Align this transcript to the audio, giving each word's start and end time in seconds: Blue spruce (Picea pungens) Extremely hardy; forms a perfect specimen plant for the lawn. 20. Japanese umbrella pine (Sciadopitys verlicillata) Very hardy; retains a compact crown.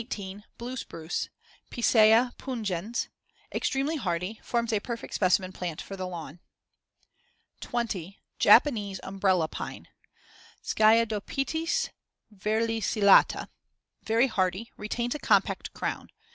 Blue 0.57 0.75
spruce 0.77 1.29
(Picea 1.69 2.33
pungens) 2.39 3.09
Extremely 3.51 3.97
hardy; 3.97 4.39
forms 4.43 4.73
a 4.73 4.79
perfect 4.79 5.13
specimen 5.13 5.51
plant 5.51 5.79
for 5.79 5.95
the 5.95 6.07
lawn. 6.07 6.39
20. 7.59 8.19
Japanese 8.39 8.99
umbrella 9.03 9.47
pine 9.47 9.89
(Sciadopitys 10.63 11.89
verlicillata) 12.35 13.49
Very 14.01 14.25
hardy; 14.25 14.71
retains 14.75 15.13
a 15.13 15.19
compact 15.19 15.71
crown. 15.75 16.09